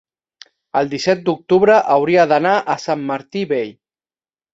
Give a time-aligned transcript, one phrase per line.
[0.79, 3.71] el disset d'octubre hauria d'anar a Sant Martí Vell.